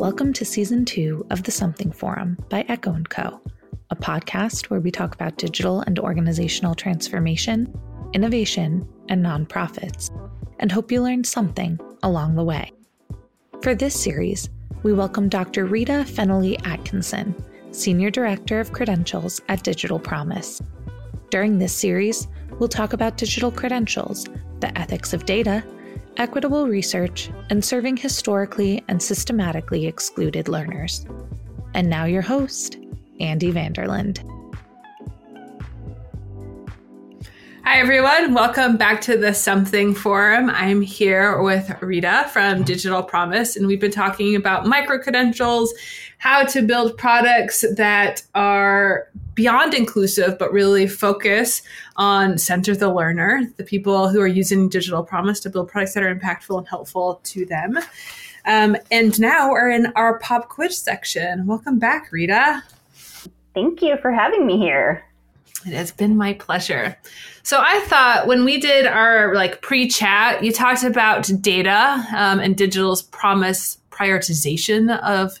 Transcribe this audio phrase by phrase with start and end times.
[0.00, 3.38] Welcome to season two of the Something Forum by Echo & Co.,
[3.90, 7.70] a podcast where we talk about digital and organizational transformation,
[8.14, 10.08] innovation, and nonprofits,
[10.58, 12.72] and hope you learned something along the way.
[13.60, 14.48] For this series,
[14.82, 15.66] we welcome Dr.
[15.66, 17.34] Rita Fennelly Atkinson,
[17.70, 20.62] Senior Director of Credentials at Digital Promise.
[21.28, 22.26] During this series,
[22.58, 24.24] we'll talk about digital credentials,
[24.60, 25.62] the ethics of data,
[26.20, 31.06] equitable research, and serving historically and systematically excluded learners.
[31.72, 32.76] And now, your host,
[33.20, 34.22] Andy Vanderland.
[37.64, 38.34] Hi, everyone.
[38.34, 40.50] Welcome back to the Something Forum.
[40.50, 45.72] I'm here with Rita from Digital Promise, and we've been talking about micro credentials,
[46.20, 51.62] how to build products that are beyond inclusive, but really focus
[51.96, 56.02] on center the learner, the people who are using Digital Promise to build products that
[56.02, 57.78] are impactful and helpful to them.
[58.44, 61.46] Um, and now we're in our pop quiz section.
[61.46, 62.62] Welcome back, Rita.
[63.54, 65.02] Thank you for having me here.
[65.66, 66.98] It has been my pleasure.
[67.44, 72.56] So I thought when we did our like pre-chat, you talked about data um, and
[72.56, 75.40] digital's promise prioritization of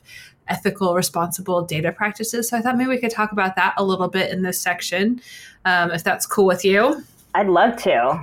[0.50, 2.48] ethical, responsible data practices.
[2.48, 5.20] So I thought maybe we could talk about that a little bit in this section,
[5.64, 7.02] um, if that's cool with you.
[7.34, 8.20] I'd love to.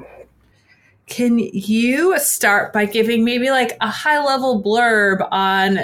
[1.07, 5.79] Can you start by giving maybe like a high level blurb on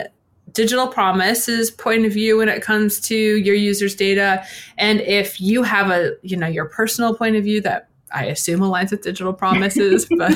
[0.51, 4.45] Digital Promise's point of view when it comes to your users' data,
[4.77, 8.59] and if you have a you know your personal point of view that I assume
[8.59, 10.33] aligns with Digital Promises, but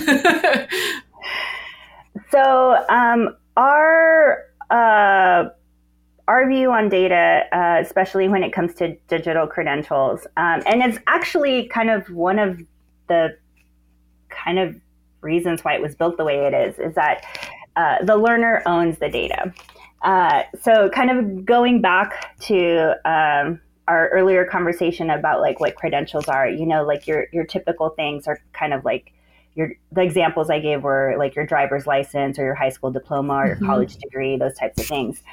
[2.32, 5.50] so um, our uh,
[6.28, 11.00] our view on data, uh, especially when it comes to digital credentials, um, and it's
[11.08, 12.62] actually kind of one of
[13.08, 13.38] the
[14.30, 14.76] kind of
[15.22, 17.26] reasons why it was built the way it is, is that
[17.76, 19.54] uh, the learner owns the data.
[20.02, 26.28] Uh, so, kind of going back to um, our earlier conversation about like what credentials
[26.28, 29.14] are, you know, like your your typical things are kind of like
[29.56, 33.34] your the examples I gave were like your driver's license or your high school diploma
[33.34, 33.64] or mm-hmm.
[33.64, 35.24] your college degree, those types of things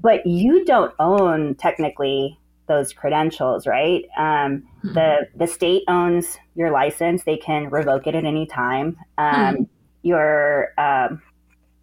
[0.00, 4.04] but you don't own technically those credentials, right?
[4.16, 4.94] Um, hmm.
[4.94, 8.96] The the state owns your license; they can revoke it at any time.
[9.18, 9.62] Um, hmm.
[10.02, 11.20] Your um,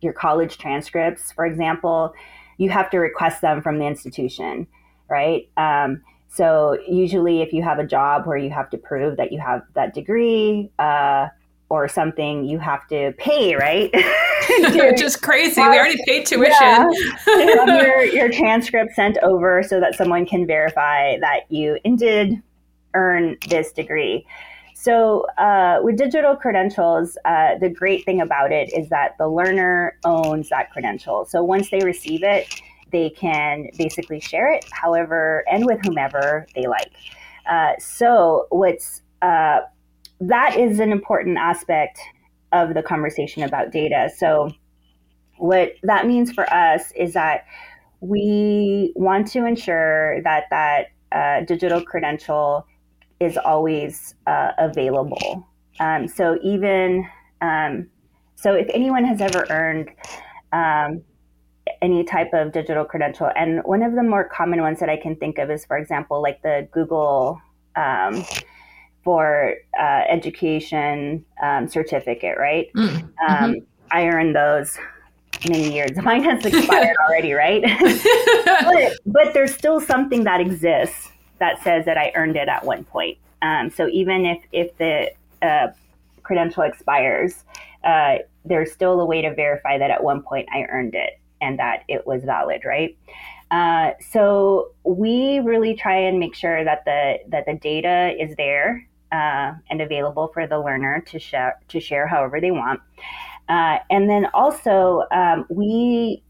[0.01, 2.13] your college transcripts, for example,
[2.57, 4.67] you have to request them from the institution,
[5.09, 5.49] right?
[5.57, 9.39] Um, so usually, if you have a job where you have to prove that you
[9.39, 11.27] have that degree, uh,
[11.69, 13.93] or something you have to pay, right?
[14.59, 15.61] Which is crazy.
[15.61, 16.53] we already paid tuition.
[17.27, 22.41] Yeah, your, your transcript sent over so that someone can verify that you did
[22.93, 24.25] earn this degree.
[24.73, 29.97] So, uh, with digital credentials, uh, the great thing about it is that the learner
[30.05, 31.25] owns that credential.
[31.25, 32.61] So, once they receive it,
[32.91, 36.93] they can basically share it however and with whomever they like.
[37.49, 39.61] Uh, so, what's uh,
[40.21, 41.99] that is an important aspect
[42.51, 44.09] of the conversation about data.
[44.15, 44.51] So,
[45.37, 47.45] what that means for us is that
[47.99, 52.65] we want to ensure that that uh, digital credential
[53.19, 55.47] is always uh, available.
[55.79, 57.07] Um, so even
[57.41, 57.87] um,
[58.35, 59.89] so, if anyone has ever earned
[60.53, 61.01] um,
[61.81, 65.15] any type of digital credential, and one of the more common ones that I can
[65.15, 67.41] think of is, for example, like the Google
[67.75, 68.23] um,
[69.07, 72.67] for uh, education um, certificate, right?
[72.73, 73.43] Mm, mm-hmm.
[73.43, 73.55] Um,
[73.89, 74.77] I earned those
[75.47, 75.95] many years.
[76.03, 77.63] Mine has expired already, right?
[78.43, 81.09] but, but, there's still something that exists
[81.39, 83.17] that says that I earned it at one point.
[83.41, 85.67] Um, so even if if the uh,
[86.23, 87.45] credential expires,
[87.85, 91.57] uh, there's still a way to verify that at one point I earned it and
[91.59, 92.97] that it was valid, right?
[93.51, 98.85] Uh, so we really try and make sure that the that the data is there
[99.11, 102.81] uh, and available for the learner to share to share however they want.
[103.49, 106.21] Uh, and then also, um, we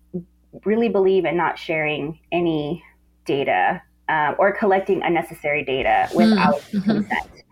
[0.66, 2.84] really believe in not sharing any
[3.26, 6.18] data uh, or collecting unnecessary data hmm.
[6.18, 6.92] without mm-hmm.
[6.92, 7.44] consent.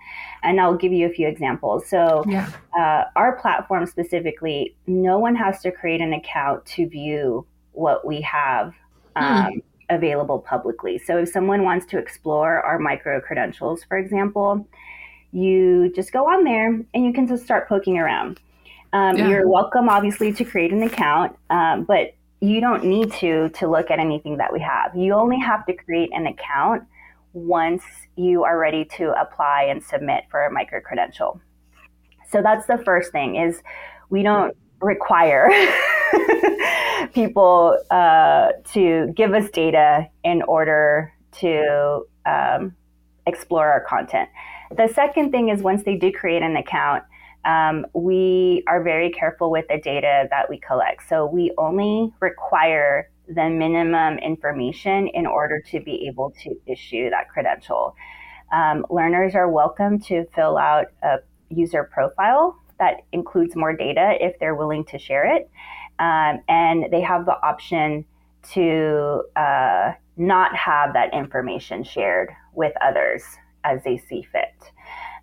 [0.44, 1.90] And I'll give you a few examples.
[1.90, 2.52] So, yeah.
[2.78, 8.22] uh, our platform specifically, no one has to create an account to view what we
[8.22, 8.74] have
[9.18, 9.24] hmm.
[9.24, 9.62] um, mm.
[9.90, 11.00] available publicly.
[11.00, 14.68] So, if someone wants to explore our micro credentials, for example,
[15.36, 18.40] you just go on there and you can just start poking around.
[18.94, 19.28] Um, yeah.
[19.28, 23.92] You're welcome, obviously, to create an account, um, but you don't need to to look
[23.92, 24.96] at anything that we have.
[24.96, 26.84] You only have to create an account
[27.34, 27.84] once
[28.16, 31.42] you are ready to apply and submit for a micro credential.
[32.32, 33.62] So that's the first thing is
[34.10, 35.50] we don't require
[37.14, 42.74] people uh, to give us data in order to um,
[43.28, 44.30] explore our content.
[44.72, 47.04] The second thing is once they do create an account,
[47.46, 51.08] um, we are very careful with the data that we collect.
[51.08, 57.30] So we only require the minimum information in order to be able to issue that
[57.30, 57.96] credential.
[58.52, 61.18] Um, learners are welcome to fill out a
[61.50, 65.50] user profile that includes more data if they're willing to share it.
[66.00, 68.06] Um, and they have the option
[68.54, 73.24] to uh, not have that information shared with others
[73.66, 74.72] as they see fit.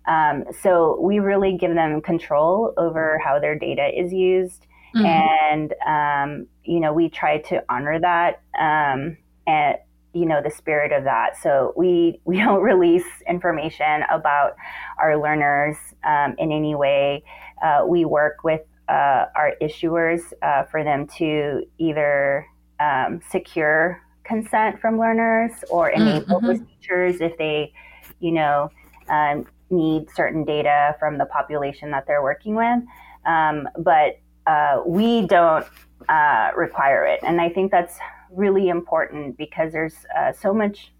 [0.05, 4.67] Um, so we really give them control over how their data is used.
[4.95, 5.05] Mm-hmm.
[5.05, 9.17] And, um, you know, we try to honor that um,
[9.47, 9.77] and,
[10.13, 11.41] you know, the spirit of that.
[11.41, 14.55] So we, we don't release information about
[14.99, 17.23] our learners um, in any way.
[17.63, 22.45] Uh, we work with uh, our issuers uh, for them to either
[22.79, 26.47] um, secure consent from learners or enable mm-hmm.
[26.47, 27.73] those features if they,
[28.19, 28.71] you know,
[29.09, 32.79] um, need certain data from the population that they're working with.
[33.25, 35.65] Um, but uh, we don't
[36.09, 37.19] uh, require it.
[37.23, 37.97] And I think that's
[38.31, 40.91] really important because there's uh, so much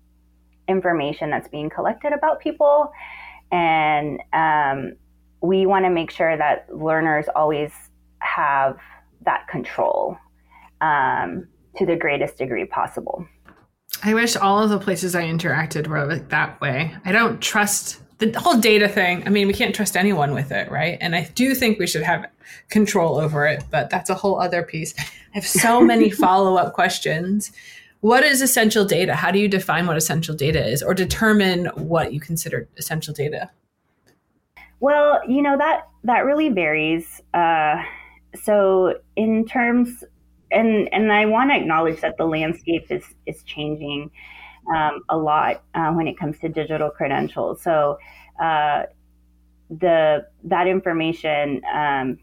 [0.68, 2.92] information that's being collected about people.
[3.52, 4.94] And um,
[5.42, 7.72] we want to make sure that learners always
[8.20, 8.80] have
[9.26, 10.18] that control
[10.82, 13.28] um, to the greatest degree possible.
[14.06, 16.94] I wish all of the places I interacted were like that way.
[17.06, 19.26] I don't trust the whole data thing.
[19.26, 20.98] I mean, we can't trust anyone with it, right?
[21.00, 22.26] And I do think we should have
[22.70, 24.94] control over it, but that's a whole other piece.
[25.00, 27.54] I have so many follow up questions.
[28.02, 29.16] What is essential data?
[29.16, 33.50] How do you define what essential data is or determine what you consider essential data?
[34.82, 37.22] Well, you know that that really varies.
[37.34, 37.82] Uh,
[38.36, 40.04] so in terms
[40.54, 44.12] and and I want to acknowledge that the landscape is is changing
[44.76, 47.62] um, a lot uh, when it comes to digital credentials.
[47.62, 47.98] So
[48.42, 48.84] uh,
[49.70, 52.20] the that information um,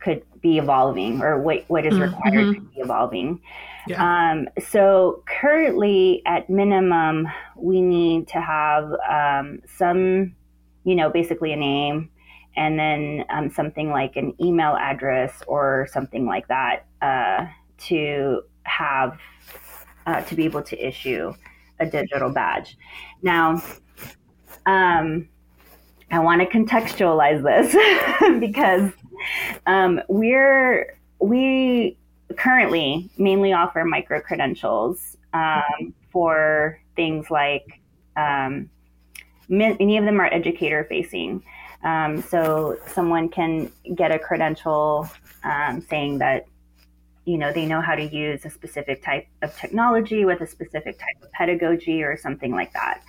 [0.00, 2.52] could be evolving, or what what is required mm-hmm.
[2.54, 3.40] to be evolving.
[3.88, 4.02] Yeah.
[4.02, 10.34] Um, so currently, at minimum, we need to have um, some,
[10.84, 12.10] you know, basically a name,
[12.56, 17.46] and then um, something like an email address or something like that uh,
[17.78, 19.18] to have
[20.06, 21.32] uh, to be able to issue
[21.80, 22.76] a digital badge.
[23.22, 23.62] Now,
[24.64, 25.28] um,
[26.10, 28.92] I want to contextualize this because
[29.66, 31.96] um, we're we
[32.36, 37.80] currently mainly offer micro credentials um, for things like
[38.16, 38.70] um,
[39.48, 41.42] many of them are educator facing.
[41.86, 45.08] Um, so someone can get a credential
[45.44, 46.46] um, saying that
[47.26, 50.98] you know they know how to use a specific type of technology with a specific
[50.98, 53.02] type of pedagogy or something like that.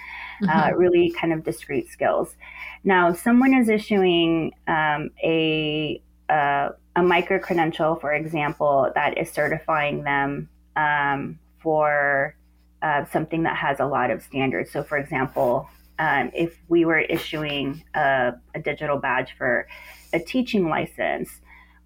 [0.43, 0.73] Uh, mm-hmm.
[0.73, 2.35] uh, really kind of discrete skills.
[2.83, 10.03] Now someone is issuing um, a uh, a micro credential for example that is certifying
[10.03, 12.35] them um, for
[12.83, 14.69] uh, something that has a lot of standards.
[14.71, 15.67] So for example
[15.99, 19.67] um, if we were issuing a, a digital badge for
[20.13, 21.29] a teaching license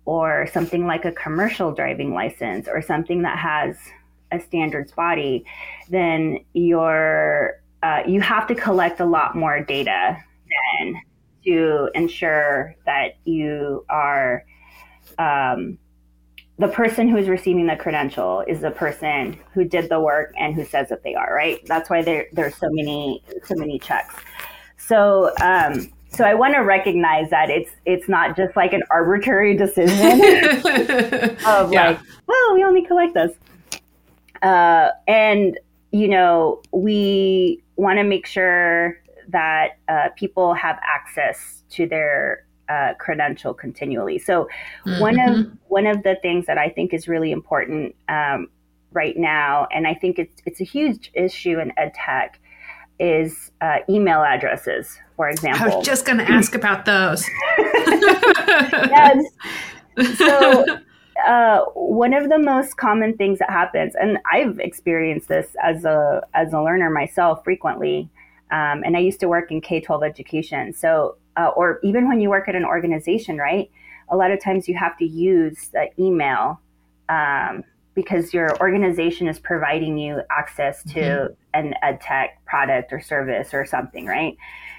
[0.06, 3.78] or something like a commercial driving license or something that has
[4.32, 5.46] a standards body,
[5.90, 10.18] then you're uh, you have to collect a lot more data
[10.82, 11.02] then
[11.44, 14.46] to ensure that you are
[15.18, 15.78] um,
[16.58, 20.54] the person who is receiving the credential is the person who did the work and
[20.54, 21.66] who says that they are right.
[21.66, 24.16] That's why there there's so many so many checks.
[24.78, 29.56] So um, so I want to recognize that it's it's not just like an arbitrary
[29.56, 29.96] decision
[31.46, 31.90] of yeah.
[31.90, 33.32] like, well, we only collect this.
[34.42, 35.58] Uh, and
[35.92, 42.94] you know, we want to make sure that uh, people have access to their uh,
[42.96, 44.18] credential continually.
[44.18, 44.48] So
[44.86, 45.02] mm-hmm.
[45.02, 48.48] one of one of the things that I think is really important um,
[48.92, 52.40] right now, and I think it's it's a huge issue in ed tech,
[53.00, 55.72] is uh, email addresses, for example.
[55.72, 57.28] I was just going to ask about those.
[57.58, 59.26] yes.
[60.16, 60.66] So,
[61.28, 66.22] uh, one of the most common things that happens, and I've experienced this as a
[66.34, 68.10] as a learner myself frequently,
[68.52, 70.74] um, and I used to work in K twelve education.
[70.74, 73.70] So, uh, or even when you work at an organization, right?
[74.10, 76.60] A lot of times you have to use the email
[77.10, 81.34] um, because your organization is providing you access to mm-hmm.
[81.54, 84.38] an ed tech product or service or something, right?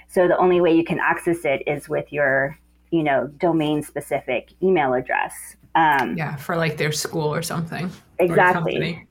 [0.09, 2.59] So the only way you can access it is with your,
[2.91, 5.57] you know, domain specific email address.
[5.75, 7.91] Um, yeah, for like their school or something.
[8.19, 9.07] Exactly.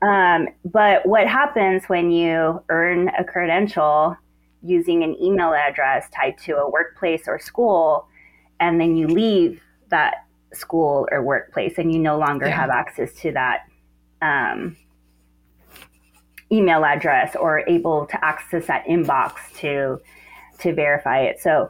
[0.00, 4.16] Or um, but what happens when you earn a credential
[4.64, 8.08] using an email address tied to a workplace or school,
[8.60, 12.56] and then you leave that school or workplace and you no longer yeah.
[12.56, 13.66] have access to that
[14.22, 14.76] um,
[16.50, 20.00] email address or able to access that inbox to
[20.60, 21.40] to verify it.
[21.40, 21.68] So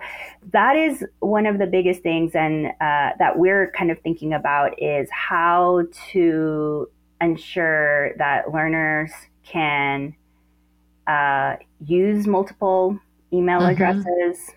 [0.52, 4.80] that is one of the biggest things, and uh, that we're kind of thinking about
[4.80, 6.88] is how to
[7.20, 9.10] ensure that learners
[9.42, 10.14] can
[11.06, 12.98] uh, use multiple
[13.32, 13.70] email mm-hmm.
[13.70, 14.50] addresses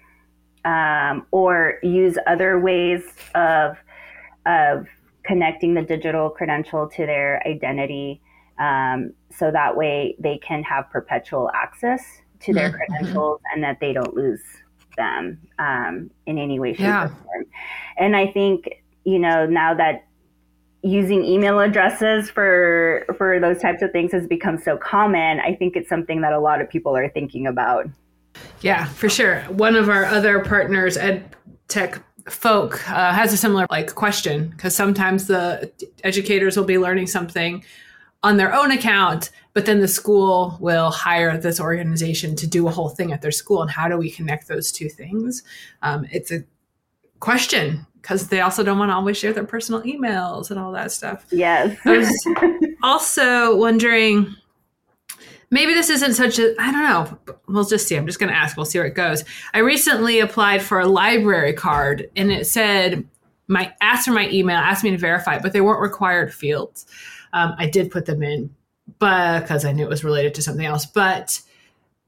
[0.65, 3.03] um, or use other ways
[3.35, 3.77] of
[4.45, 4.87] of
[5.23, 8.21] connecting the digital credential to their identity
[8.59, 12.77] um, so that way they can have perpetual access to their mm-hmm.
[12.77, 14.41] credentials and that they don't lose
[14.95, 17.05] them um, in any way, shape, yeah.
[17.05, 17.45] or form.
[17.97, 18.69] And I think,
[19.03, 20.06] you know, now that
[20.87, 25.75] using email addresses for for those types of things has become so common, I think
[25.75, 27.87] it's something that a lot of people are thinking about.
[28.61, 29.41] Yeah, for sure.
[29.43, 31.35] One of our other partners, Ed
[31.67, 35.71] Tech folk uh, has a similar like question because sometimes the
[36.03, 37.63] educators will be learning something
[38.23, 42.71] on their own account but then the school will hire this organization to do a
[42.71, 45.43] whole thing at their school and how do we connect those two things
[45.83, 46.43] um, it's a
[47.19, 50.93] question because they also don't want to always share their personal emails and all that
[50.93, 51.25] stuff.
[51.29, 51.77] Yes.
[51.83, 52.27] I was
[52.83, 54.33] also wondering
[55.49, 58.35] maybe this isn't such a i don't know we'll just see i'm just going to
[58.35, 59.23] ask we'll see where it goes.
[59.53, 63.05] I recently applied for a library card and it said
[63.47, 66.85] my asked for my email asked me to verify but they weren't required fields.
[67.33, 68.53] Um, i did put them in
[68.99, 71.41] but because i knew it was related to something else but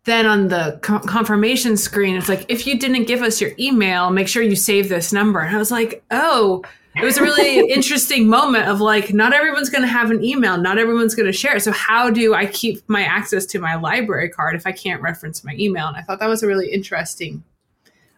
[0.09, 4.09] then on the co- confirmation screen it's like if you didn't give us your email
[4.09, 5.39] make sure you save this number.
[5.39, 6.63] And i was like oh
[6.95, 10.57] it was a really interesting moment of like not everyone's going to have an email
[10.57, 11.61] not everyone's going to share it.
[11.61, 15.43] So how do i keep my access to my library card if i can't reference
[15.43, 15.87] my email?
[15.87, 17.43] And i thought that was a really interesting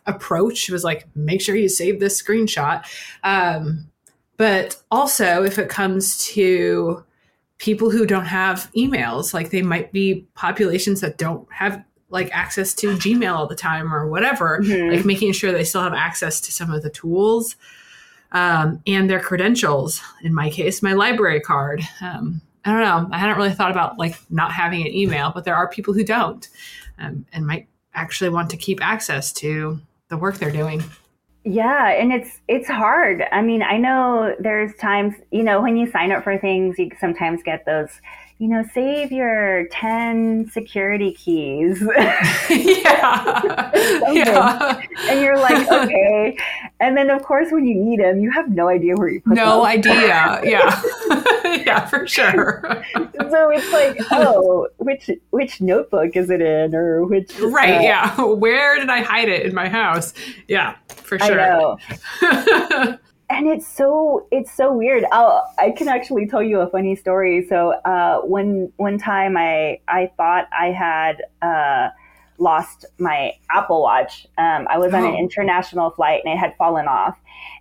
[0.06, 0.70] approach.
[0.70, 2.84] It was like make sure you save this screenshot.
[3.24, 3.88] Um,
[4.38, 7.04] but also if it comes to
[7.62, 12.74] people who don't have emails like they might be populations that don't have like access
[12.74, 14.96] to gmail all the time or whatever mm-hmm.
[14.96, 17.56] like making sure they still have access to some of the tools
[18.32, 20.02] um, and their credentials.
[20.24, 21.82] In my case, my library card.
[22.02, 23.10] Um, I don't know.
[23.12, 26.04] I hadn't really thought about like not having an email, but there are people who
[26.04, 26.48] don't
[27.00, 30.84] um, and might actually want to keep access to the work they're doing.
[31.44, 33.24] Yeah, and it's it's hard.
[33.32, 36.92] I mean, I know there's times, you know, when you sign up for things, you
[37.00, 37.90] sometimes get those
[38.42, 41.80] you know, save your 10 security keys.
[42.50, 43.72] yeah.
[44.12, 44.82] yeah.
[45.10, 46.36] And you're like, okay.
[46.82, 49.36] And then, of course, when you need them, you have no idea where you put
[49.36, 49.58] no them.
[49.60, 50.42] No idea.
[50.44, 50.82] yeah.
[51.64, 52.84] yeah, for sure.
[52.96, 56.76] so it's like, oh, which which notebook is it in?
[56.76, 57.38] Or which.
[57.40, 57.78] Right.
[57.78, 58.22] Uh, yeah.
[58.22, 60.14] Where did I hide it in my house?
[60.48, 61.40] Yeah, for sure.
[61.40, 62.98] I know
[63.32, 65.06] and it's so it's so weird.
[65.12, 67.46] I'll, I can actually tell you a funny story.
[67.48, 71.90] So uh, one one time I I thought I had uh,
[72.42, 74.28] lost my Apple Watch.
[74.38, 75.18] Um, I was on an oh.
[75.18, 77.18] international flight and it had fallen off,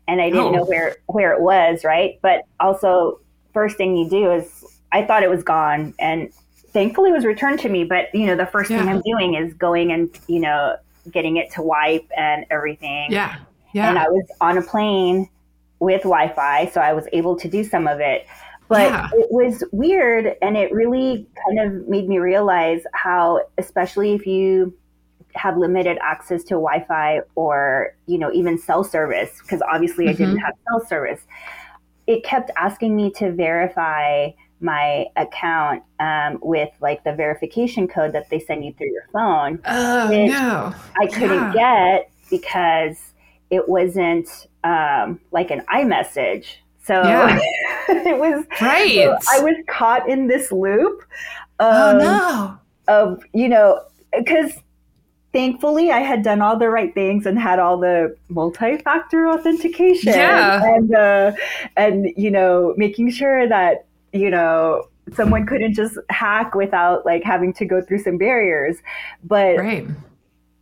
[0.08, 0.50] and I didn't oh.
[0.50, 1.84] know where where it was.
[1.84, 3.20] Right, but also
[3.52, 6.32] first thing you do is I thought it was gone, and
[6.72, 7.84] thankfully it was returned to me.
[7.84, 8.80] But you know the first yeah.
[8.80, 10.76] thing I'm doing is going and you know
[11.10, 13.10] getting it to wipe and everything.
[13.10, 13.36] Yeah.
[13.72, 13.88] Yeah.
[13.88, 15.28] And I was on a plane
[15.78, 18.26] with Wi-Fi, so I was able to do some of it.
[18.70, 19.08] But yeah.
[19.14, 24.72] it was weird, and it really kind of made me realize how, especially if you
[25.34, 30.10] have limited access to Wi-Fi or you know even cell service, because obviously mm-hmm.
[30.10, 30.44] I didn't mm-hmm.
[30.44, 31.20] have cell service,
[32.06, 38.30] it kept asking me to verify my account um, with like the verification code that
[38.30, 39.58] they send you through your phone.
[39.66, 40.72] Oh no!
[41.00, 41.98] I couldn't yeah.
[41.98, 42.98] get because
[43.50, 44.28] it wasn't
[44.62, 46.58] um, like an iMessage.
[46.84, 47.38] So yeah.
[47.88, 48.94] it was right.
[48.94, 51.02] So I was caught in this loop.
[51.58, 52.58] oh no!
[52.88, 53.80] Of you know,
[54.16, 54.52] because
[55.32, 60.12] thankfully I had done all the right things and had all the multi-factor authentication.
[60.12, 60.62] Yeah.
[60.64, 61.32] And uh,
[61.76, 67.52] and you know, making sure that you know someone couldn't just hack without like having
[67.54, 68.78] to go through some barriers.
[69.24, 69.86] But right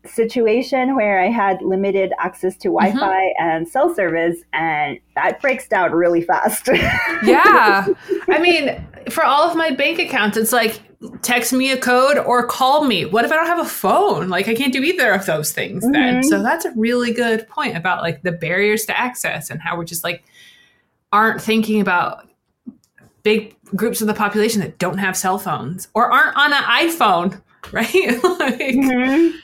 [0.09, 3.49] situation where I had limited access to Wi Fi mm-hmm.
[3.49, 6.69] and cell service, and that breaks down really fast.
[7.23, 7.87] yeah.
[8.29, 10.81] I mean, for all of my bank accounts, it's like
[11.23, 13.05] text me a code or call me.
[13.05, 14.29] What if I don't have a phone?
[14.29, 15.93] Like, I can't do either of those things mm-hmm.
[15.93, 16.23] then.
[16.23, 19.85] So, that's a really good point about like the barriers to access and how we're
[19.85, 20.25] just like,
[21.13, 22.29] aren't thinking about
[23.23, 27.41] big groups of the population that don't have cell phones or aren't on an iPhone,
[27.73, 27.93] right?
[28.41, 29.37] like, mm-hmm.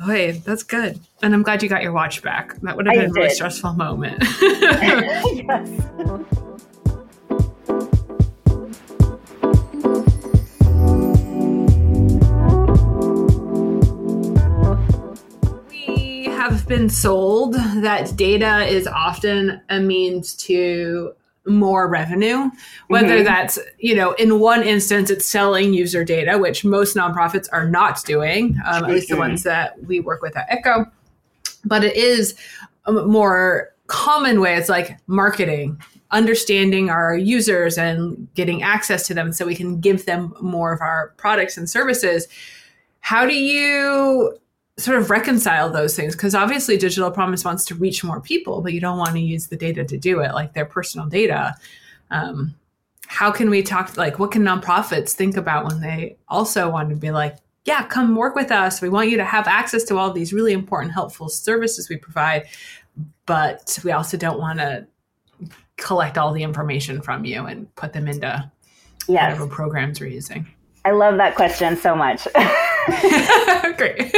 [0.00, 0.98] Hey, that's good.
[1.22, 2.56] And I'm glad you got your watch back.
[2.62, 4.22] That would have been a really stressful moment.
[4.40, 5.82] yes.
[15.68, 22.48] We have been sold that data is often a means to more revenue
[22.86, 23.24] whether mm-hmm.
[23.24, 28.04] that's you know in one instance it's selling user data which most nonprofits are not
[28.04, 28.56] doing.
[28.64, 30.86] Um, at least the ones that we work with at echo
[31.64, 32.34] but it is
[32.86, 34.54] a more common way.
[34.54, 35.80] It's like marketing
[36.10, 40.80] understanding our users and getting access to them so we can give them more of
[40.82, 42.28] our products and services.
[43.00, 44.38] How do you
[44.78, 48.72] sort of reconcile those things because obviously digital promise wants to reach more people but
[48.72, 51.54] you don't want to use the data to do it like their personal data.
[52.10, 52.54] Um,
[53.06, 56.96] how can we talk like what can nonprofits think about when they also want to
[56.96, 58.80] be like yeah come work with us.
[58.80, 62.46] We want you to have access to all these really important helpful services we provide
[63.26, 64.86] but we also don't want to
[65.76, 68.50] collect all the information from you and put them into
[69.08, 69.32] yes.
[69.32, 70.46] whatever programs we're using.
[70.84, 72.26] I love that question so much
[73.76, 74.14] Great.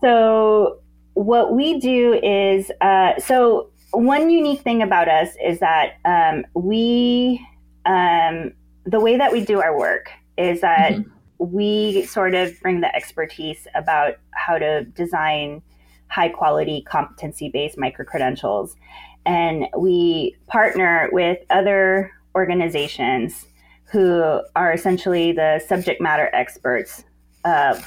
[0.00, 0.78] so,
[1.14, 7.46] what we do is uh, so one unique thing about us is that um, we,
[7.84, 8.52] um,
[8.84, 11.10] the way that we do our work is that mm-hmm.
[11.38, 15.62] we sort of bring the expertise about how to design
[16.08, 18.76] high quality competency based micro credentials.
[19.24, 23.46] And we partner with other organizations
[23.84, 27.04] who are essentially the subject matter experts
[27.44, 27.80] uh,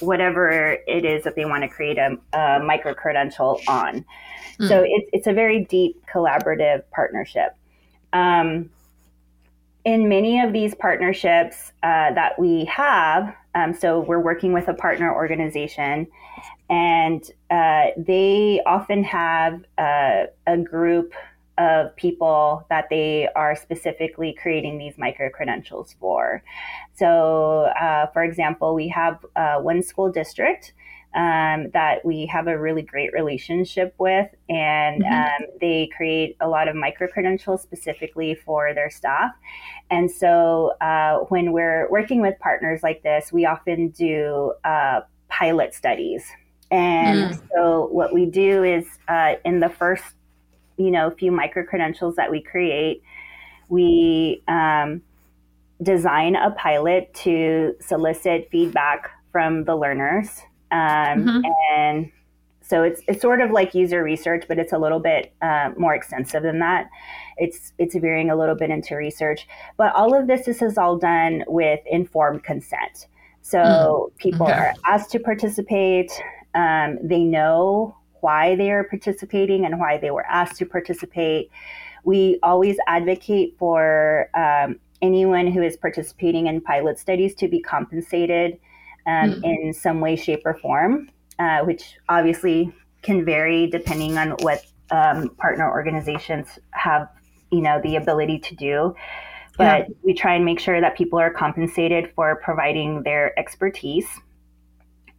[0.00, 4.04] whatever it is that they want to create a, a micro credential on.
[4.60, 4.68] Mm.
[4.68, 7.54] So it's it's a very deep collaborative partnership.
[8.12, 8.70] Um,
[9.84, 14.74] in many of these partnerships uh, that we have, um, so we're working with a
[14.74, 16.08] partner organization,
[16.68, 21.14] and uh, they often have uh, a group
[21.58, 26.42] of people that they are specifically creating these micro credentials for.
[26.94, 30.74] So, uh, for example, we have uh, one school district
[31.14, 35.44] um, that we have a really great relationship with, and mm-hmm.
[35.44, 39.32] um, they create a lot of micro credentials specifically for their staff.
[39.90, 45.74] And so, uh, when we're working with partners like this, we often do uh, pilot
[45.74, 46.26] studies.
[46.70, 47.48] And mm.
[47.54, 50.04] so, what we do is uh, in the first
[50.76, 53.02] you know a few micro credentials that we create
[53.68, 55.02] we um,
[55.82, 60.40] design a pilot to solicit feedback from the learners
[60.72, 61.40] um, mm-hmm.
[61.74, 62.10] and
[62.62, 65.94] so it's it's sort of like user research but it's a little bit uh, more
[65.94, 66.88] extensive than that
[67.36, 70.96] it's it's veering a little bit into research but all of this, this is all
[70.96, 73.06] done with informed consent
[73.42, 74.18] so mm.
[74.18, 74.54] people okay.
[74.54, 76.10] are asked to participate
[76.54, 77.94] um, they know
[78.26, 81.44] why they are participating and why they were asked to participate.
[82.02, 84.68] We always advocate for um,
[85.00, 88.58] anyone who is participating in pilot studies to be compensated
[89.06, 89.44] um, mm-hmm.
[89.44, 91.08] in some way, shape, or form,
[91.38, 94.60] uh, which obviously can vary depending on what
[94.90, 97.08] um, partner organizations have,
[97.52, 98.94] you know, the ability to do.
[99.56, 99.94] But yeah.
[100.02, 104.08] we try and make sure that people are compensated for providing their expertise.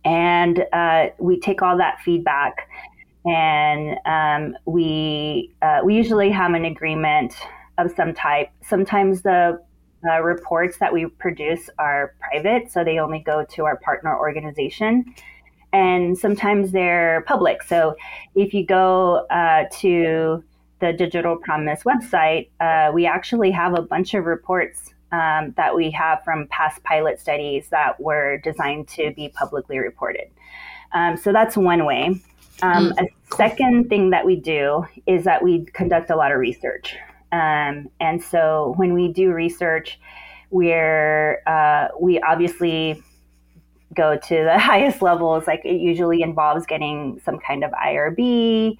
[0.05, 2.53] And uh, we take all that feedback
[3.27, 7.33] and um, we uh, we usually have an agreement
[7.77, 8.49] of some type.
[8.61, 9.61] Sometimes the
[10.09, 15.13] uh, reports that we produce are private, so they only go to our partner organization,
[15.73, 17.63] and sometimes they're public.
[17.63, 17.95] So
[18.33, 20.43] if you go uh, to
[20.79, 25.91] the Digital Promise website, uh, we actually have a bunch of reports um, that we
[25.91, 30.29] have from past pilot studies that were designed to be publicly reported.
[30.93, 32.21] Um, so that's one way.
[32.61, 36.39] Um, mm, a second thing that we do is that we conduct a lot of
[36.39, 36.95] research.
[37.31, 39.99] Um, and so when we do research,
[40.49, 43.01] we're uh, we obviously
[43.93, 45.45] go to the highest levels.
[45.47, 48.77] Like it usually involves getting some kind of IRB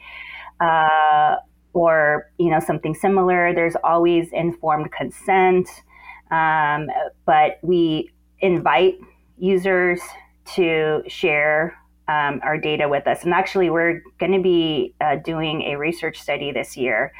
[0.60, 1.36] uh,
[1.74, 3.54] or you know something similar.
[3.54, 5.68] There's always informed consent,
[6.32, 6.88] um,
[7.26, 9.00] but we invite
[9.38, 10.00] users
[10.56, 13.24] to share um, our data with us.
[13.24, 17.14] And actually, we're going to be uh, doing a research study this year.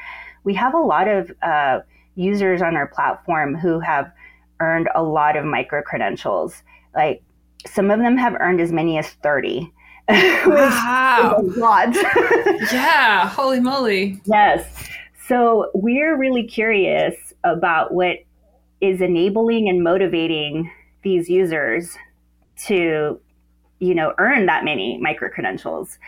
[0.44, 1.80] We have a lot of uh,
[2.14, 4.10] users on our platform who have
[4.60, 6.62] earned a lot of micro credentials.
[6.94, 7.22] Like
[7.66, 9.72] some of them have earned as many as 30.
[10.46, 11.40] Wow.
[11.58, 11.94] lot.
[12.72, 14.18] yeah, holy moly.
[14.24, 14.66] Yes.
[15.26, 18.16] So we're really curious about what
[18.80, 20.70] is enabling and motivating
[21.02, 21.98] these users
[22.66, 23.20] to,
[23.80, 25.98] you know, earn that many micro credentials.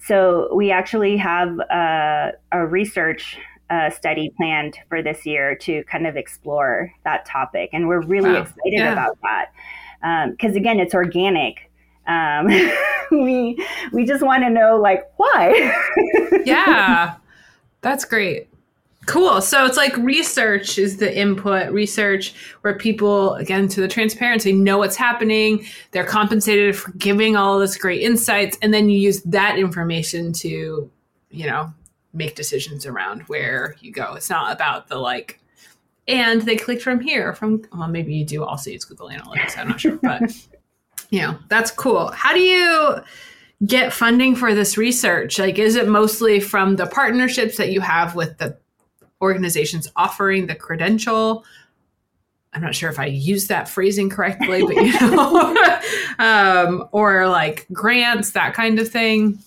[0.00, 3.38] So we actually have a, a research
[3.70, 8.30] uh, study planned for this year to kind of explore that topic, and we're really
[8.30, 8.42] wow.
[8.42, 8.92] excited yeah.
[8.92, 9.52] about that
[10.30, 11.70] because um, again, it's organic.
[12.06, 12.46] Um,
[13.10, 13.62] we
[13.92, 15.74] we just want to know like why.
[16.44, 17.16] yeah,
[17.82, 18.48] that's great.
[19.08, 19.40] Cool.
[19.40, 24.76] So it's like research is the input, research where people, again, to the transparency, know
[24.76, 25.64] what's happening.
[25.92, 28.58] They're compensated for giving all this great insights.
[28.60, 30.90] And then you use that information to,
[31.30, 31.72] you know,
[32.12, 34.12] make decisions around where you go.
[34.12, 35.40] It's not about the like,
[36.06, 39.56] and they clicked from here, from, well, maybe you do also use Google Analytics.
[39.56, 39.96] I'm not sure.
[40.02, 40.20] But,
[41.08, 42.10] you know, that's cool.
[42.10, 42.96] How do you,
[43.66, 45.36] get funding for this research?
[45.38, 48.56] Like, is it mostly from the partnerships that you have with the
[49.20, 51.44] organizations offering the credential.
[52.54, 55.80] I'm not sure if I use that phrasing correctly, but you know,
[56.18, 59.38] um, or like grants, that kind of thing.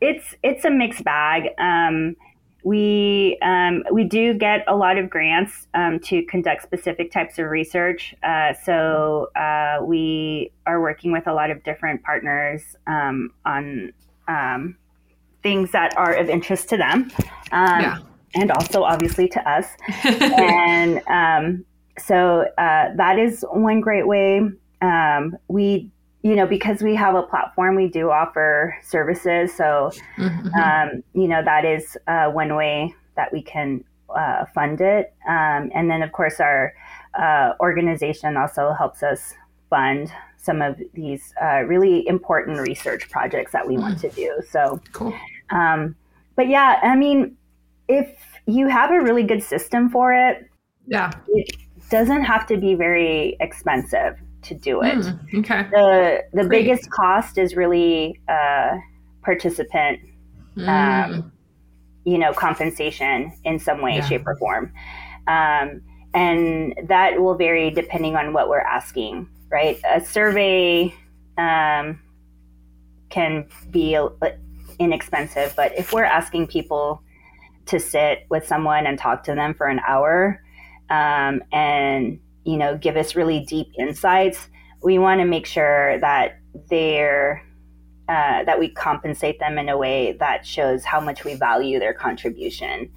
[0.00, 1.48] It's it's a mixed bag.
[1.58, 2.16] Um,
[2.64, 7.46] we um, we do get a lot of grants um, to conduct specific types of
[7.46, 8.14] research.
[8.22, 13.92] Uh, so uh, we are working with a lot of different partners um, on
[14.28, 14.76] um,
[15.42, 17.10] things that are of interest to them.
[17.52, 17.98] Um, yeah
[18.34, 19.66] and also obviously to us.
[20.04, 21.64] and um,
[21.98, 24.40] so uh, that is one great way.
[24.80, 25.90] Um, we,
[26.22, 29.54] you know, because we have a platform, we do offer services.
[29.54, 30.48] So, mm-hmm.
[30.54, 35.14] um, you know, that is uh, one way that we can uh, fund it.
[35.28, 36.74] Um, and then, of course, our
[37.18, 39.34] uh, organization also helps us
[39.68, 43.82] fund some of these uh, really important research projects that we mm-hmm.
[43.82, 44.40] want to do.
[44.48, 45.14] So, cool.
[45.50, 45.94] Um,
[46.34, 47.36] but yeah, I mean,
[47.98, 50.48] if you have a really good system for it,
[50.86, 51.56] yeah, it
[51.90, 54.94] doesn't have to be very expensive to do it.
[54.94, 55.68] Mm, okay.
[55.70, 56.64] The the Great.
[56.64, 58.76] biggest cost is really uh,
[59.22, 60.00] participant,
[60.56, 60.68] mm.
[60.68, 61.32] um,
[62.04, 64.08] you know, compensation in some way, yeah.
[64.08, 64.72] shape, or form,
[65.28, 65.82] um,
[66.14, 69.28] and that will vary depending on what we're asking.
[69.50, 70.94] Right, a survey
[71.36, 72.00] um,
[73.10, 73.98] can be
[74.78, 77.02] inexpensive, but if we're asking people
[77.72, 80.42] to sit with someone and talk to them for an hour
[80.90, 84.48] um, and you know give us really deep insights
[84.82, 87.42] we want to make sure that they're
[88.08, 91.94] uh, that we compensate them in a way that shows how much we value their
[91.94, 92.90] contribution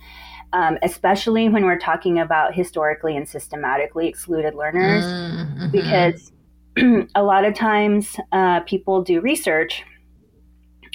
[0.51, 5.71] um, especially when we're talking about historically and systematically excluded learners mm-hmm.
[5.71, 6.33] because
[7.15, 9.83] a lot of times uh, people do research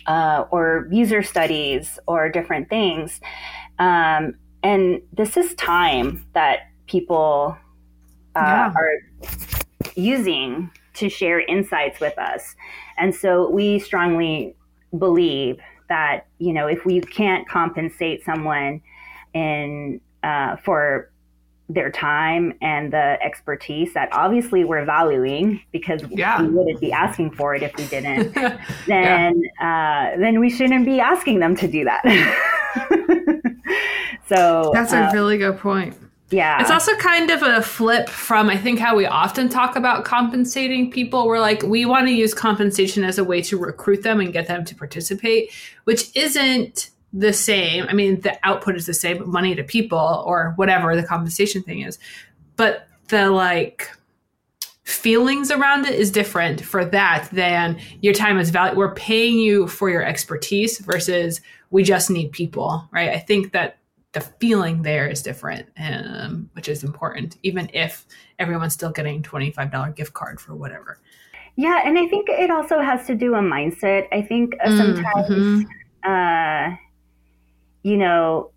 [0.06, 3.20] uh, or user studies or different things
[3.80, 7.56] um, and this is time that people
[8.36, 8.72] uh, yeah.
[8.76, 8.92] are
[9.96, 12.54] using to share insights with us.
[12.98, 14.54] And so we strongly
[14.96, 18.82] believe that, you know, if we can't compensate someone
[19.32, 21.10] in uh, for
[21.70, 26.42] their time and the expertise that obviously we're valuing because yeah.
[26.42, 28.34] we wouldn't be asking for it if we didn't
[28.88, 30.12] then yeah.
[30.14, 32.02] uh, then we shouldn't be asking them to do that
[34.28, 35.96] so that's a uh, really good point.
[36.30, 36.60] Yeah.
[36.60, 40.90] It's also kind of a flip from, I think, how we often talk about compensating
[40.90, 41.26] people.
[41.26, 44.46] We're like, we want to use compensation as a way to recruit them and get
[44.46, 45.50] them to participate,
[45.84, 47.86] which isn't the same.
[47.88, 51.80] I mean, the output is the same, money to people or whatever the compensation thing
[51.80, 51.98] is.
[52.54, 53.90] But the like,
[54.90, 58.78] feelings around it is different for that than your time is valuable.
[58.78, 63.10] We're paying you for your expertise versus we just need people, right?
[63.10, 63.78] I think that
[64.12, 68.06] the feeling there is different, um, which is important, even if
[68.38, 70.98] everyone's still getting $25 gift card for whatever.
[71.56, 74.08] Yeah, and I think it also has to do a mindset.
[74.12, 76.72] I think uh, sometimes, mm-hmm.
[76.72, 76.76] uh,
[77.82, 78.50] you know,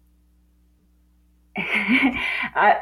[1.58, 2.78] I,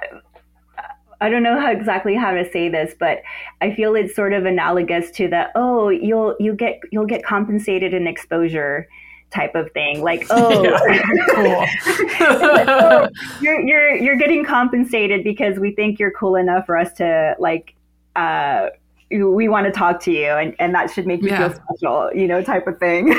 [1.22, 3.22] I don't know how exactly how to say this, but
[3.62, 7.94] I feel it's sort of analogous to the oh you'll you get you'll get compensated
[7.94, 8.88] in exposure
[9.30, 10.02] type of thing.
[10.02, 10.78] Like oh,
[11.36, 11.66] cool.
[12.28, 13.08] oh
[13.42, 17.76] you're you're you're getting compensated because we think you're cool enough for us to like.
[18.16, 18.70] Uh,
[19.10, 21.50] we want to talk to you and, and that should make you yeah.
[21.50, 23.14] feel special, you know, type of thing.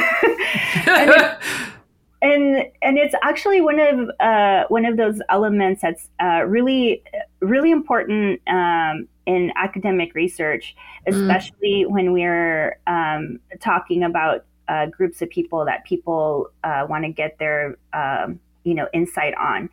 [2.23, 7.03] And, and it's actually one of uh, one of those elements that's uh, really
[7.41, 10.75] really important um, in academic research,
[11.07, 11.13] mm.
[11.13, 11.91] especially mm.
[11.91, 17.39] when we're um, talking about uh, groups of people that people uh, want to get
[17.39, 19.69] their um, you know insight on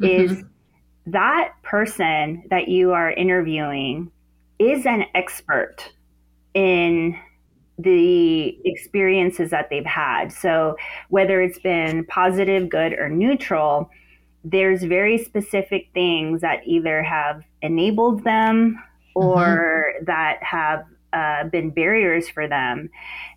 [0.00, 0.04] mm-hmm.
[0.04, 0.42] is
[1.06, 4.10] that person that you are interviewing
[4.58, 5.92] is an expert
[6.54, 7.18] in
[7.82, 10.32] the experiences that they've had.
[10.32, 10.76] So,
[11.08, 13.90] whether it's been positive, good, or neutral,
[14.44, 18.82] there's very specific things that either have enabled them
[19.14, 20.04] or mm-hmm.
[20.06, 22.90] that have uh, been barriers for them.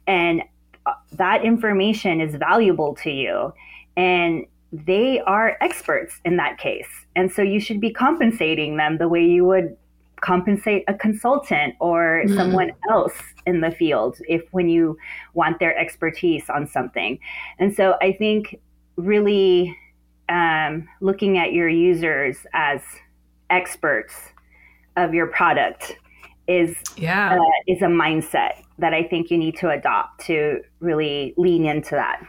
[0.08, 0.44] And
[0.86, 3.54] uh, that information is valuable to you.
[3.98, 6.88] And they are experts in that case.
[7.16, 9.78] And so you should be compensating them the way you would
[10.24, 12.36] compensate a consultant or mm.
[12.36, 13.14] someone else
[13.46, 14.98] in the field if when you
[15.34, 17.20] want their expertise on something.
[17.60, 18.60] And so I think
[18.96, 19.78] really
[20.30, 22.82] um, looking at your users as
[23.50, 24.14] experts
[24.96, 25.98] of your product
[26.48, 31.34] is yeah uh, is a mindset that I think you need to adopt to really
[31.38, 32.22] lean into that.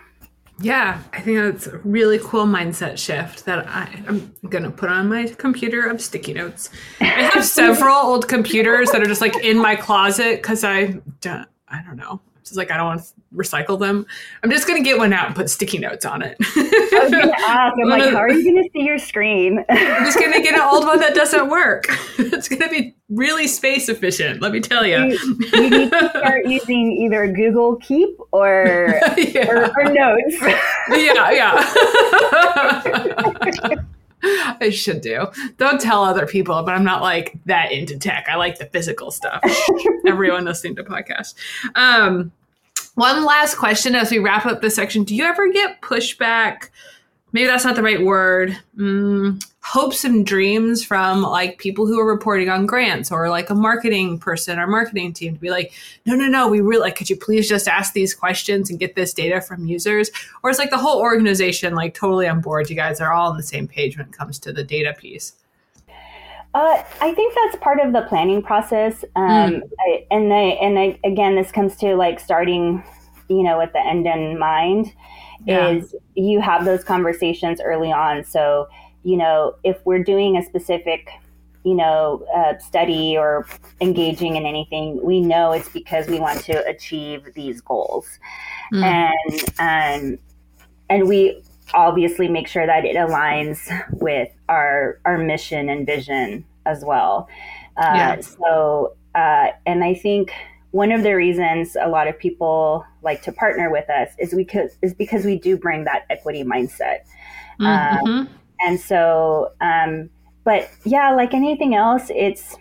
[0.61, 5.09] Yeah, I think that's a really cool mindset shift that I, am gonna put on
[5.09, 6.71] my computer of sticky notes.
[7.01, 11.49] I have several old computers that are just like in my closet because I don't,
[11.69, 12.21] I don't know.
[12.45, 14.05] Just like I don't want to recycle them.
[14.43, 16.37] I'm just gonna get one out and put sticky notes on it.
[16.41, 17.75] I was gonna ask.
[17.81, 19.65] I'm like, how are you gonna see your screen?
[19.71, 21.87] I'm just gonna get an old one that doesn't work.
[22.19, 24.43] it's gonna be really space efficient.
[24.43, 24.99] Let me tell you.
[24.99, 25.19] You,
[25.55, 29.49] you need to start using either Google Keep or yeah.
[29.49, 30.37] or, or Notes.
[30.91, 31.65] yeah, yeah.
[34.61, 35.27] I should do.
[35.59, 38.27] Don't tell other people, but I'm not like that into tech.
[38.29, 39.43] I like the physical stuff.
[40.07, 41.35] Everyone listening to podcasts.
[41.75, 42.33] Um,
[42.95, 45.05] one last question as we wrap up this section.
[45.05, 46.71] Do you ever get pushback?
[47.33, 48.57] Maybe that's not the right word.
[48.79, 53.55] Mm, hopes and dreams from like people who are reporting on grants or like a
[53.55, 55.73] marketing person or marketing team to be like,
[56.05, 58.95] no, no, no, we really like, could you please just ask these questions and get
[58.95, 60.11] this data from users?
[60.43, 62.69] Or it's like the whole organization like totally on board.
[62.69, 65.33] You guys are all on the same page when it comes to the data piece.
[66.53, 69.63] Uh, I think that's part of the planning process, um, mm.
[69.81, 72.85] I, and I, and I, again, this comes to like starting,
[73.29, 74.93] you know, with the end in mind.
[75.47, 75.69] Yeah.
[75.69, 78.25] Is you have those conversations early on.
[78.25, 78.69] So,
[79.05, 81.09] you know, if we're doing a specific,
[81.63, 83.47] you know, uh, study or
[83.81, 88.19] engaging in anything, we know it's because we want to achieve these goals,
[88.73, 88.83] mm.
[88.83, 90.19] and um,
[90.91, 93.59] and we obviously make sure that it aligns
[93.93, 97.29] with our our mission and vision as well.
[97.77, 98.21] Uh, yeah.
[98.21, 100.33] So, uh, and I think
[100.71, 104.77] one of the reasons a lot of people like to partner with us is because
[104.83, 107.01] is because we do bring that equity mindset.
[107.61, 108.07] Mm-hmm.
[108.07, 108.29] Um,
[108.65, 110.11] and so, um,
[110.45, 112.57] but yeah, like anything else, it's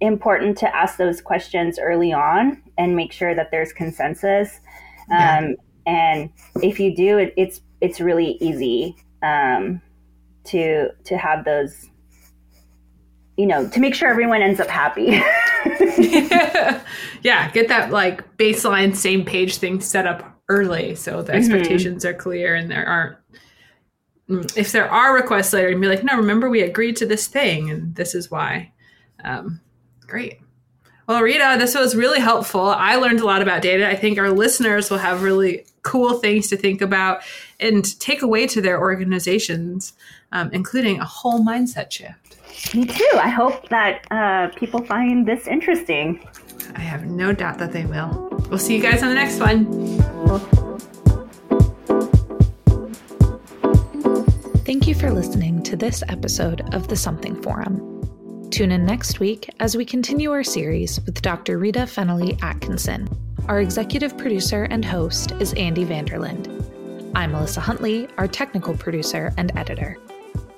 [0.00, 4.60] important to ask those questions early on and make sure that there's consensus.
[5.10, 5.52] Um, yeah.
[5.86, 6.30] And
[6.62, 9.80] if you do, it, it's it's really easy um,
[10.44, 11.88] to to have those
[13.36, 15.04] you know to make sure everyone ends up happy
[15.98, 16.82] yeah.
[17.22, 21.38] yeah get that like baseline same page thing set up early so the mm-hmm.
[21.38, 23.16] expectations are clear and there aren't
[24.56, 27.70] if there are requests later and be like no remember we agreed to this thing
[27.70, 28.70] and this is why
[29.24, 29.60] um,
[30.06, 30.40] great
[31.06, 34.30] well rita this was really helpful i learned a lot about data i think our
[34.30, 37.22] listeners will have really cool things to think about
[37.60, 39.92] and take away to their organizations,
[40.32, 42.36] um, including a whole mindset shift.
[42.74, 43.10] Me too.
[43.14, 46.26] I hope that uh, people find this interesting.
[46.74, 48.28] I have no doubt that they will.
[48.48, 50.61] We'll see you guys on the next one.
[54.72, 58.48] Thank you for listening to this episode of the Something Forum.
[58.50, 61.58] Tune in next week as we continue our series with Dr.
[61.58, 63.06] Rita Fennelly Atkinson
[63.48, 66.48] our executive producer and host is Andy Vanderland.
[67.14, 69.98] I'm Melissa Huntley, our technical producer and editor.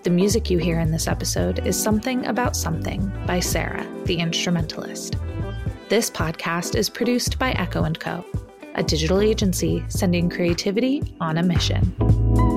[0.05, 5.17] The music you hear in this episode is Something About Something by Sarah, the instrumentalist.
[5.89, 8.25] This podcast is produced by Echo & Co.,
[8.77, 12.54] a digital agency sending creativity on a mission.